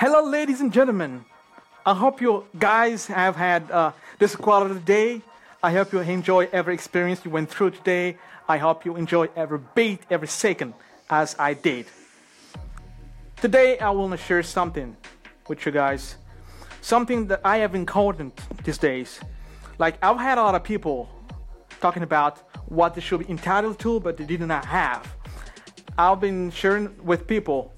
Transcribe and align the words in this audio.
Hello, 0.00 0.24
ladies 0.24 0.62
and 0.62 0.72
gentlemen. 0.72 1.26
I 1.84 1.92
hope 1.92 2.22
you 2.22 2.46
guys 2.58 3.06
have 3.08 3.36
had 3.36 3.70
uh, 3.70 3.92
this 4.18 4.34
quality 4.34 4.80
day. 4.80 5.20
I 5.62 5.72
hope 5.72 5.92
you 5.92 6.00
enjoy 6.00 6.48
every 6.52 6.72
experience 6.72 7.22
you 7.22 7.30
went 7.30 7.50
through 7.50 7.72
today. 7.72 8.16
I 8.48 8.56
hope 8.56 8.86
you 8.86 8.96
enjoy 8.96 9.28
every 9.36 9.58
beat, 9.74 10.00
every 10.08 10.26
second, 10.26 10.72
as 11.10 11.36
I 11.38 11.52
did. 11.52 11.84
Today, 13.42 13.78
I 13.78 13.90
want 13.90 14.12
to 14.12 14.16
share 14.16 14.42
something 14.42 14.96
with 15.48 15.66
you 15.66 15.72
guys. 15.72 16.16
Something 16.80 17.26
that 17.26 17.42
I 17.44 17.58
have 17.58 17.74
encountered 17.74 18.32
these 18.64 18.78
days. 18.78 19.20
Like, 19.78 19.98
I've 20.02 20.16
had 20.16 20.38
a 20.38 20.42
lot 20.42 20.54
of 20.54 20.64
people 20.64 21.10
talking 21.82 22.02
about 22.02 22.38
what 22.70 22.94
they 22.94 23.02
should 23.02 23.20
be 23.20 23.28
entitled 23.28 23.78
to, 23.80 24.00
but 24.00 24.16
they 24.16 24.24
did 24.24 24.40
not 24.40 24.64
have. 24.64 25.14
I've 25.98 26.20
been 26.20 26.50
sharing 26.52 26.88
with 27.04 27.26
people 27.26 27.74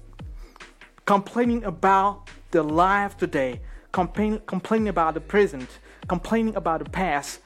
complaining 1.05 1.63
about 1.63 2.29
the 2.51 2.63
life 2.63 3.17
today, 3.17 3.61
complain, 3.91 4.41
complaining 4.45 4.87
about 4.87 5.13
the 5.13 5.21
present, 5.21 5.69
complaining 6.07 6.55
about 6.55 6.83
the 6.83 6.89
past, 6.89 7.39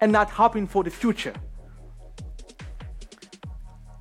and 0.00 0.12
not 0.12 0.30
hoping 0.30 0.66
for 0.66 0.84
the 0.84 0.90
future. 0.90 1.34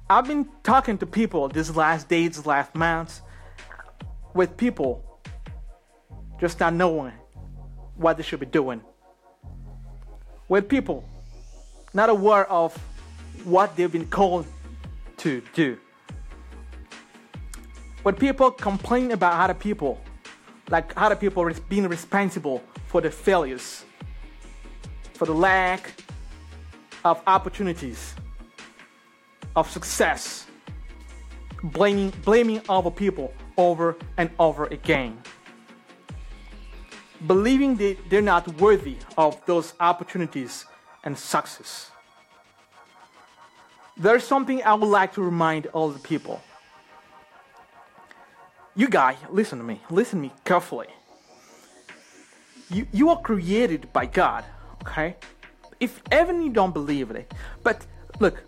I've 0.09 0.28
been 0.28 0.50
talking 0.64 0.98
to 0.98 1.06
people 1.06 1.48
these 1.48 1.76
last 1.76 2.09
days, 2.09 2.45
last 2.45 2.76
months, 2.76 3.22
with 4.34 4.58
people 4.58 5.22
just 6.40 6.59
not 6.59 6.73
knowing 6.73 7.14
what 7.95 8.18
they 8.18 8.23
should 8.23 8.40
be 8.40 8.45
doing. 8.45 8.81
With 10.50 10.68
people 10.68 11.08
not 11.94 12.09
aware 12.09 12.45
of 12.50 12.76
what 13.45 13.76
they've 13.76 13.92
been 13.92 14.08
called 14.08 14.45
to 15.18 15.42
do. 15.54 15.78
When 18.04 18.16
people 18.16 18.50
complain 18.50 19.12
about 19.12 19.40
other 19.40 19.54
people, 19.54 20.02
like 20.72 20.92
other 20.98 21.16
people 21.16 21.48
being 21.70 21.88
responsible 21.88 22.64
for 22.88 23.00
the 23.00 23.12
failures, 23.12 23.86
for 25.14 25.25
the 25.25 25.34
lack 25.34 25.94
of 27.06 27.22
opportunities, 27.28 28.16
of 29.56 29.70
success, 29.70 30.48
blaming, 31.62 32.12
blaming 32.25 32.62
other 32.67 32.90
people 32.90 33.34
over 33.56 33.95
and 34.18 34.31
over 34.40 34.66
again. 34.66 35.22
Believing 37.28 37.75
that 37.78 37.97
they're 38.09 38.22
not 38.23 38.47
worthy 38.59 38.97
of 39.16 39.40
those 39.45 39.73
opportunities 39.80 40.66
and 41.03 41.16
success. 41.16 41.92
There's 43.95 44.23
something 44.23 44.64
I 44.64 44.73
would 44.73 44.90
like 44.90 45.14
to 45.14 45.22
remind 45.22 45.68
all 45.68 45.90
the 45.90 46.00
people 46.00 46.42
you 48.75 48.88
guy, 48.88 49.17
listen 49.30 49.58
to 49.58 49.64
me. 49.64 49.81
Listen 49.89 50.19
to 50.19 50.27
me 50.27 50.33
carefully. 50.45 50.88
You, 52.69 52.88
you 52.94 53.09
are 53.09 53.19
created 53.19 53.91
by 53.91 54.05
God, 54.05 54.45
okay? 54.81 55.17
If 55.80 56.02
even 56.11 56.41
you 56.41 56.52
don't 56.52 56.73
believe 56.73 57.11
it, 57.11 57.33
but 57.63 57.86
look, 58.19 58.41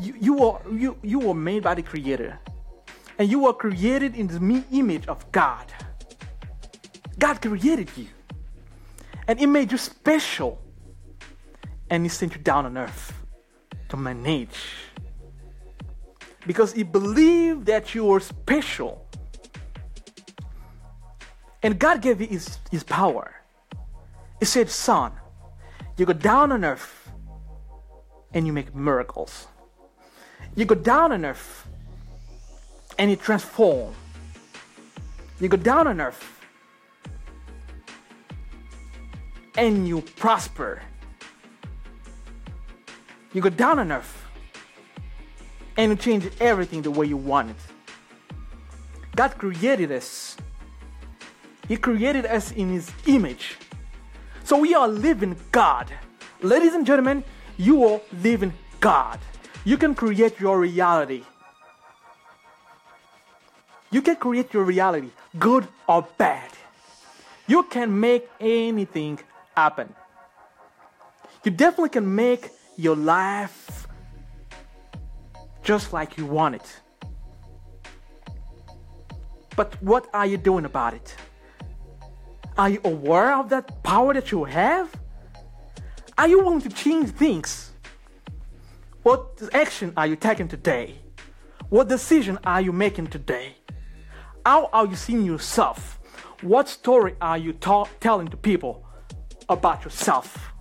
you, 0.00 0.14
you 0.20 0.44
are 0.44 0.60
you 0.72 0.96
you 1.02 1.18
were 1.20 1.34
made 1.34 1.62
by 1.62 1.74
the 1.74 1.82
Creator, 1.82 2.38
and 3.18 3.30
you 3.30 3.46
are 3.46 3.52
created 3.52 4.16
in 4.16 4.26
the 4.26 4.64
image 4.72 5.06
of 5.06 5.30
God. 5.30 5.66
God 7.18 7.40
created 7.40 7.90
you, 7.96 8.08
and 9.28 9.38
He 9.38 9.46
made 9.46 9.70
you 9.70 9.78
special, 9.78 10.58
and 11.90 12.02
He 12.02 12.08
sent 12.08 12.34
you 12.34 12.40
down 12.40 12.66
on 12.66 12.76
earth 12.78 13.12
to 13.90 13.96
manage 13.96 14.58
because 16.46 16.72
He 16.72 16.82
believed 16.82 17.66
that 17.66 17.94
you 17.94 18.06
were 18.06 18.20
special 18.20 19.06
and 21.62 21.78
God 21.78 22.00
gave 22.00 22.20
you 22.20 22.26
his, 22.26 22.58
his 22.70 22.82
power. 22.82 23.34
He 24.38 24.46
said, 24.46 24.70
Son, 24.70 25.12
you 25.96 26.06
go 26.06 26.12
down 26.12 26.52
on 26.52 26.64
earth 26.64 27.10
and 28.32 28.46
you 28.46 28.52
make 28.52 28.74
miracles. 28.74 29.46
You 30.56 30.64
go 30.64 30.74
down 30.74 31.12
on 31.12 31.24
earth 31.24 31.66
and 32.98 33.10
you 33.10 33.16
transform. 33.16 33.94
You 35.40 35.48
go 35.48 35.56
down 35.56 35.86
on 35.86 36.00
earth 36.00 36.40
and 39.56 39.86
you 39.86 40.00
prosper. 40.00 40.82
You 43.32 43.40
go 43.42 43.50
down 43.50 43.78
on 43.78 43.92
earth 43.92 44.24
and 45.76 45.90
you 45.90 45.96
change 45.96 46.30
everything 46.40 46.82
the 46.82 46.90
way 46.90 47.06
you 47.06 47.16
want 47.16 47.50
it. 47.50 47.56
God 49.14 49.36
created 49.38 49.92
us 49.92 50.36
he 51.70 51.76
created 51.76 52.26
us 52.26 52.50
in 52.50 52.70
His 52.70 52.90
image. 53.06 53.56
So 54.42 54.58
we 54.58 54.74
are 54.74 54.88
living 54.88 55.36
God. 55.52 55.86
Ladies 56.42 56.74
and 56.74 56.84
gentlemen, 56.84 57.22
you 57.56 57.84
are 57.84 58.00
living 58.24 58.52
God. 58.80 59.20
You 59.64 59.76
can 59.76 59.94
create 59.94 60.40
your 60.40 60.58
reality. 60.58 61.22
You 63.92 64.02
can 64.02 64.16
create 64.16 64.52
your 64.52 64.64
reality, 64.64 65.10
good 65.38 65.68
or 65.88 66.08
bad. 66.18 66.50
You 67.46 67.62
can 67.62 68.00
make 68.00 68.28
anything 68.40 69.20
happen. 69.56 69.94
You 71.44 71.52
definitely 71.52 71.90
can 71.90 72.12
make 72.12 72.50
your 72.76 72.96
life 72.96 73.86
just 75.62 75.92
like 75.92 76.18
you 76.18 76.26
want 76.26 76.56
it. 76.56 76.80
But 79.54 79.80
what 79.80 80.08
are 80.12 80.26
you 80.26 80.36
doing 80.36 80.64
about 80.64 80.94
it? 80.94 81.14
Are 82.58 82.68
you 82.68 82.80
aware 82.84 83.34
of 83.34 83.48
that 83.50 83.82
power 83.82 84.14
that 84.14 84.30
you 84.30 84.44
have? 84.44 84.94
Are 86.18 86.28
you 86.28 86.40
willing 86.40 86.60
to 86.62 86.68
change 86.68 87.10
things? 87.10 87.72
What 89.02 89.40
action 89.52 89.92
are 89.96 90.06
you 90.06 90.16
taking 90.16 90.48
today? 90.48 90.96
What 91.70 91.88
decision 91.88 92.38
are 92.44 92.60
you 92.60 92.72
making 92.72 93.06
today? 93.06 93.56
How 94.44 94.68
are 94.72 94.86
you 94.86 94.96
seeing 94.96 95.24
yourself? 95.24 95.98
What 96.42 96.68
story 96.68 97.14
are 97.20 97.38
you 97.38 97.52
ta- 97.52 97.88
telling 98.00 98.28
to 98.28 98.36
people 98.36 98.84
about 99.48 99.84
yourself? 99.84 100.52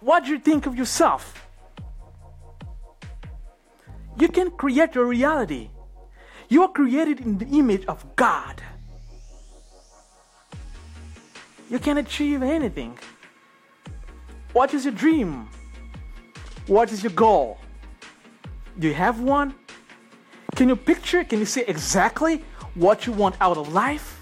What 0.00 0.24
do 0.24 0.30
you 0.30 0.38
think 0.38 0.66
of 0.66 0.76
yourself? 0.76 1.46
You 4.18 4.28
can 4.28 4.50
create 4.50 4.94
your 4.94 5.06
reality. 5.06 5.70
You 6.48 6.62
are 6.62 6.68
created 6.68 7.20
in 7.20 7.38
the 7.38 7.46
image 7.46 7.84
of 7.86 8.16
God 8.16 8.62
you 11.70 11.78
can 11.78 11.98
achieve 11.98 12.42
anything. 12.42 12.98
What 14.52 14.74
is 14.74 14.84
your 14.84 14.94
dream? 14.94 15.48
What 16.66 16.92
is 16.92 17.02
your 17.02 17.12
goal? 17.12 17.58
Do 18.78 18.88
you 18.88 18.94
have 18.94 19.20
one? 19.20 19.54
Can 20.54 20.68
you 20.68 20.76
picture? 20.76 21.24
Can 21.24 21.38
you 21.40 21.46
see 21.46 21.62
exactly 21.62 22.44
what 22.74 23.06
you 23.06 23.12
want 23.12 23.36
out 23.40 23.56
of 23.56 23.72
life? 23.72 24.20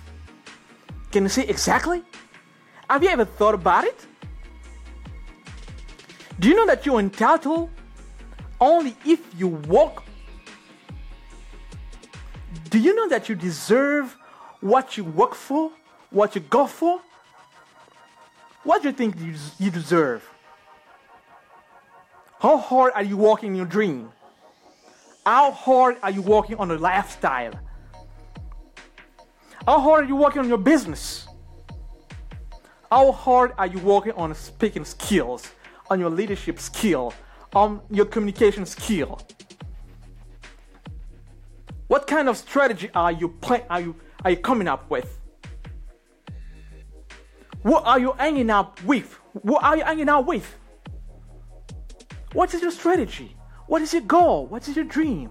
Can 1.11 1.25
you 1.25 1.29
see 1.29 1.43
exactly? 1.43 2.03
Have 2.89 3.03
you 3.03 3.11
ever 3.11 3.25
thought 3.25 3.55
about 3.55 3.85
it? 3.85 4.07
Do 6.41 6.49
you 6.49 6.55
know 6.55 6.67
that 6.67 6.85
you're 6.87 6.99
entitled 6.99 7.71
only 8.61 8.97
if 9.05 9.21
you 9.39 9.49
walk? 9.49 10.05
Do 12.71 12.79
you 12.79 12.95
know 12.95 13.09
that 13.09 13.29
you 13.29 13.35
deserve 13.35 14.17
what 14.61 14.97
you 14.97 15.05
work 15.05 15.35
for, 15.35 15.71
what 16.11 16.35
you 16.35 16.41
go 16.41 16.67
for? 16.67 17.01
What 18.65 18.83
do 18.83 18.89
you 18.89 18.95
think 18.95 19.17
you 19.59 19.71
deserve? 19.71 20.29
How 22.39 22.59
hard 22.59 22.93
are 22.95 23.03
you 23.03 23.17
walking 23.17 23.51
in 23.51 23.57
your 23.57 23.67
dream? 23.67 24.11
How 25.25 25.51
hard 25.53 25.97
are 26.03 26.11
you 26.11 26.23
walking 26.23 26.57
on 26.57 26.69
your 26.69 26.79
lifestyle? 26.79 27.53
How 29.67 29.81
hard 29.81 30.05
are 30.05 30.09
you 30.09 30.17
working 30.17 30.41
on 30.41 30.49
your 30.49 30.59
business? 30.59 31.27
How 32.91 33.13
hard 33.13 33.53
are 33.59 33.67
you 33.67 33.79
working 33.79 34.13
on 34.13 34.35
speaking 34.35 34.85
skills, 34.85 35.49
on 35.89 35.99
your 35.99 36.11
leadership 36.11 36.59
skill, 36.59 37.15
on 37.55 37.81
your 37.91 38.07
communication 38.07 38.67
skill? 38.67 39.21
What 41.87 42.07
kind 42.07 42.29
of 42.29 42.37
strategy 42.37 42.91
are 42.95 43.13
you 43.13 43.29
play, 43.29 43.65
are 43.71 43.81
you 43.81 43.97
are 44.25 44.31
you 44.31 44.37
coming 44.37 44.69
up 44.69 44.89
with? 44.91 45.19
What 47.63 47.87
are 47.87 47.99
you 47.99 48.13
hanging 48.13 48.51
out 48.51 48.83
with? 48.85 49.19
What 49.33 49.63
are 49.63 49.77
you 49.77 49.85
hanging 49.85 50.09
out 50.09 50.27
with? 50.27 50.59
What 52.33 52.53
is 52.55 52.63
your 52.63 52.71
strategy? 52.71 53.37
What 53.67 53.83
is 53.83 53.93
your 53.93 54.03
goal? 54.03 54.47
What 54.47 54.67
is 54.69 54.77
your 54.77 54.85
dream? 54.85 55.31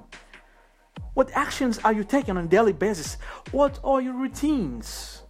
What 1.14 1.30
actions 1.34 1.80
are 1.84 1.92
you 1.92 2.04
taking 2.04 2.38
on 2.38 2.46
a 2.46 2.48
daily 2.48 2.74
basis? 2.74 3.18
What 3.52 3.80
are 3.84 4.02
your 4.02 4.14
routines? 4.14 5.24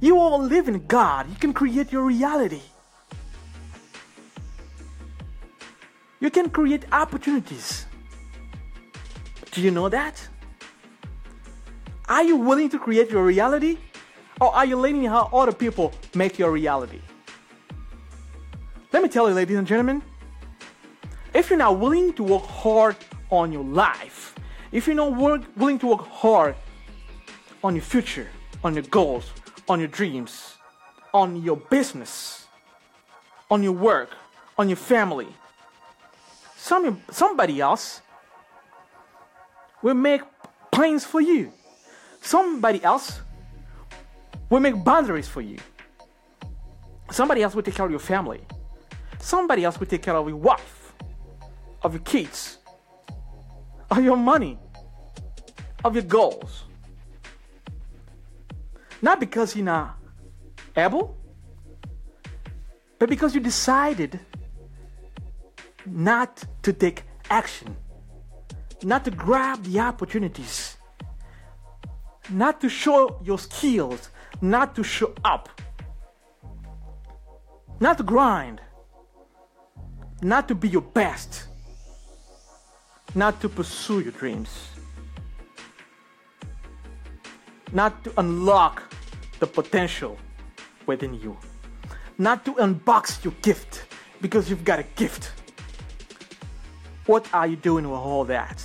You 0.00 0.18
all 0.18 0.40
live 0.40 0.68
in 0.68 0.86
God. 0.86 1.28
You 1.28 1.36
can 1.36 1.52
create 1.52 1.90
your 1.90 2.04
reality. 2.04 2.60
You 6.20 6.30
can 6.30 6.50
create 6.50 6.84
opportunities. 6.92 7.86
Do 9.50 9.60
you 9.60 9.70
know 9.70 9.88
that? 9.88 10.28
Are 12.08 12.22
you 12.22 12.36
willing 12.36 12.68
to 12.70 12.78
create 12.78 13.10
your 13.10 13.24
reality? 13.24 13.78
Or 14.40 14.54
are 14.54 14.66
you 14.66 14.76
letting 14.76 15.04
how 15.04 15.30
other 15.32 15.52
people 15.52 15.92
make 16.14 16.38
your 16.38 16.50
reality? 16.50 17.00
Let 18.92 19.02
me 19.02 19.08
tell 19.08 19.28
you, 19.28 19.34
ladies 19.34 19.56
and 19.56 19.66
gentlemen, 19.66 20.02
if 21.34 21.50
you're 21.50 21.58
not 21.58 21.78
willing 21.78 22.12
to 22.14 22.22
work 22.22 22.44
hard 22.44 22.96
on 23.30 23.52
your 23.52 23.64
life, 23.64 24.34
if 24.72 24.86
you're 24.86 24.96
not 24.96 25.16
work, 25.16 25.42
willing 25.56 25.78
to 25.80 25.86
work 25.86 26.06
hard 26.06 26.54
on 27.64 27.74
your 27.74 27.84
future, 27.84 28.28
on 28.62 28.74
your 28.74 28.84
goals, 28.84 29.30
on 29.68 29.78
your 29.78 29.88
dreams, 29.88 30.56
on 31.12 31.42
your 31.42 31.56
business, 31.56 32.46
on 33.50 33.62
your 33.62 33.72
work, 33.72 34.10
on 34.58 34.68
your 34.68 34.76
family, 34.76 35.28
some, 36.56 37.02
somebody 37.10 37.60
else 37.60 38.02
will 39.82 39.94
make 39.94 40.22
plans 40.70 41.04
for 41.04 41.20
you. 41.20 41.52
Somebody 42.20 42.82
else 42.82 43.20
will 44.50 44.60
make 44.60 44.82
boundaries 44.84 45.28
for 45.28 45.40
you. 45.40 45.58
Somebody 47.10 47.42
else 47.42 47.54
will 47.54 47.62
take 47.62 47.74
care 47.74 47.84
of 47.84 47.90
your 47.90 48.00
family. 48.00 48.40
Somebody 49.18 49.64
else 49.64 49.78
will 49.78 49.86
take 49.86 50.02
care 50.02 50.16
of 50.16 50.28
your 50.28 50.36
wife, 50.36 50.94
of 51.82 51.94
your 51.94 52.02
kids, 52.02 52.58
of 53.90 54.02
your 54.02 54.16
money, 54.16 54.58
of 55.84 55.94
your 55.94 56.04
goals. 56.04 56.64
Not 59.02 59.20
because 59.20 59.54
you're 59.54 59.64
not 59.64 59.96
able, 60.76 61.16
but 62.98 63.08
because 63.08 63.34
you 63.34 63.40
decided 63.40 64.18
not 65.84 66.44
to 66.62 66.72
take 66.72 67.04
action, 67.30 67.76
not 68.82 69.04
to 69.04 69.10
grab 69.10 69.62
the 69.64 69.80
opportunities, 69.80 70.76
not 72.30 72.60
to 72.60 72.68
show 72.68 73.20
your 73.22 73.38
skills, 73.38 74.10
not 74.40 74.74
to 74.74 74.82
show 74.82 75.12
up, 75.24 75.48
not 77.80 77.96
to 77.98 78.02
grind, 78.02 78.60
not 80.22 80.48
to 80.48 80.54
be 80.54 80.68
your 80.68 80.82
best, 80.82 81.48
not 83.14 83.40
to 83.40 83.48
pursue 83.48 84.00
your 84.00 84.12
dreams, 84.12 84.50
not 87.72 88.04
to 88.04 88.12
unlock 88.18 88.82
the 89.38 89.46
potential 89.46 90.18
within 90.86 91.14
you, 91.14 91.36
not 92.18 92.44
to 92.44 92.52
unbox 92.54 93.22
your 93.24 93.34
gift 93.42 93.84
because 94.20 94.48
you've 94.48 94.64
got 94.64 94.78
a 94.78 94.84
gift. 94.96 95.32
What 97.06 97.32
are 97.32 97.46
you 97.46 97.56
doing 97.56 97.84
with 97.88 98.00
all 98.00 98.24
that? 98.24 98.64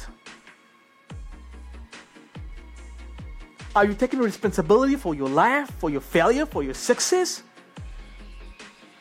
Are 3.73 3.85
you 3.85 3.93
taking 3.93 4.19
responsibility 4.19 4.97
for 4.97 5.15
your 5.15 5.29
life, 5.29 5.71
for 5.79 5.89
your 5.89 6.01
failure, 6.01 6.45
for 6.45 6.61
your 6.61 6.73
success? 6.73 7.41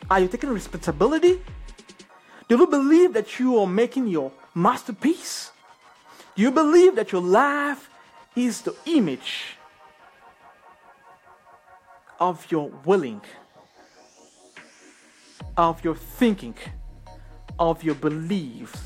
Are 0.09 0.21
you 0.21 0.29
taking 0.29 0.49
responsibility? 0.49 1.41
Do 2.47 2.57
you 2.57 2.67
believe 2.67 3.11
that 3.13 3.37
you 3.37 3.59
are 3.59 3.67
making 3.67 4.07
your 4.07 4.31
masterpiece? 4.55 5.51
Do 6.35 6.41
you 6.41 6.51
believe 6.51 6.95
that 6.95 7.11
your 7.11 7.21
life 7.21 7.89
is 8.33 8.61
the 8.61 8.73
image 8.85 9.57
of 12.17 12.49
your 12.49 12.69
willing, 12.85 13.21
of 15.57 15.83
your 15.83 15.95
thinking, 15.95 16.55
of 17.59 17.83
your 17.83 17.95
beliefs? 17.95 18.79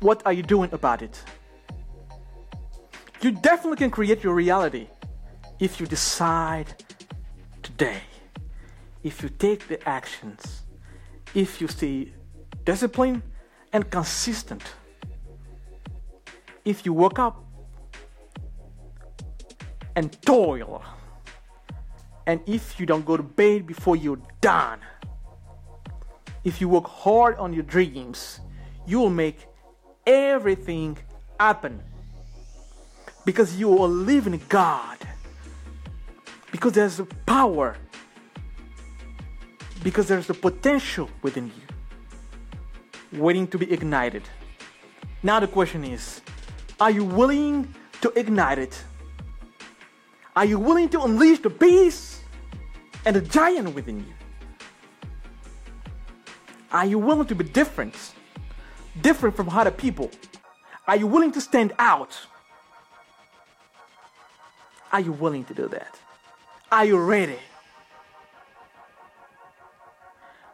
What 0.00 0.22
are 0.26 0.32
you 0.34 0.42
doing 0.42 0.70
about 0.74 1.00
it? 1.00 1.24
You 3.20 3.32
definitely 3.32 3.78
can 3.78 3.90
create 3.90 4.22
your 4.22 4.34
reality 4.34 4.86
if 5.58 5.80
you 5.80 5.86
decide 5.86 6.72
today, 7.64 8.00
if 9.02 9.22
you 9.24 9.28
take 9.28 9.66
the 9.66 9.86
actions, 9.88 10.62
if 11.34 11.60
you 11.60 11.66
stay 11.66 12.12
disciplined 12.64 13.22
and 13.72 13.90
consistent, 13.90 14.62
if 16.64 16.86
you 16.86 16.92
work 16.92 17.18
up 17.18 17.44
and 19.96 20.16
toil, 20.22 20.84
and 22.24 22.40
if 22.46 22.78
you 22.78 22.86
don't 22.86 23.04
go 23.04 23.16
to 23.16 23.22
bed 23.24 23.66
before 23.66 23.96
you're 23.96 24.22
done, 24.40 24.78
if 26.44 26.60
you 26.60 26.68
work 26.68 26.86
hard 26.86 27.36
on 27.38 27.52
your 27.52 27.64
dreams, 27.64 28.38
you 28.86 29.00
will 29.00 29.10
make 29.10 29.44
everything 30.06 30.96
happen 31.40 31.82
because 33.28 33.60
you 33.60 33.78
are 33.78 33.86
living 33.86 34.40
God. 34.48 34.96
Because 36.50 36.72
there's 36.72 36.98
a 36.98 37.04
power. 37.04 37.76
Because 39.82 40.08
there's 40.08 40.30
a 40.30 40.32
potential 40.32 41.10
within 41.20 41.48
you 41.48 43.20
waiting 43.20 43.46
to 43.48 43.58
be 43.58 43.70
ignited. 43.70 44.22
Now 45.22 45.40
the 45.40 45.46
question 45.46 45.84
is 45.84 46.22
are 46.80 46.90
you 46.90 47.04
willing 47.04 47.74
to 48.00 48.08
ignite 48.18 48.58
it? 48.58 48.82
Are 50.34 50.46
you 50.46 50.58
willing 50.58 50.88
to 50.88 51.02
unleash 51.02 51.40
the 51.40 51.50
beast 51.50 52.22
and 53.04 53.14
the 53.14 53.20
giant 53.20 53.74
within 53.74 53.98
you? 53.98 54.14
Are 56.72 56.86
you 56.86 56.98
willing 56.98 57.26
to 57.26 57.34
be 57.34 57.44
different? 57.44 57.94
Different 59.02 59.36
from 59.36 59.50
other 59.50 59.70
people? 59.70 60.10
Are 60.86 60.96
you 60.96 61.06
willing 61.06 61.32
to 61.32 61.42
stand 61.42 61.74
out? 61.78 62.18
Are 64.92 65.00
you 65.00 65.12
willing 65.12 65.44
to 65.44 65.54
do 65.54 65.68
that? 65.68 65.98
Are 66.72 66.84
you 66.84 66.98
ready? 66.98 67.38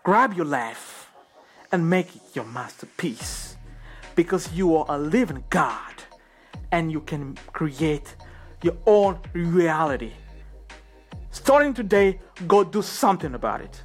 Grab 0.02 0.34
your 0.34 0.46
life 0.46 1.10
and 1.72 1.88
make 1.88 2.14
it 2.14 2.22
your 2.34 2.44
masterpiece 2.44 3.56
because 4.14 4.52
you 4.52 4.76
are 4.76 4.86
a 4.88 4.98
living 4.98 5.44
God 5.50 5.94
and 6.72 6.90
you 6.90 7.00
can 7.00 7.36
create 7.52 8.16
your 8.62 8.76
own 8.86 9.18
reality. 9.32 10.12
Starting 11.30 11.74
today, 11.74 12.20
go 12.46 12.64
do 12.64 12.82
something 12.82 13.34
about 13.34 13.60
it. 13.60 13.82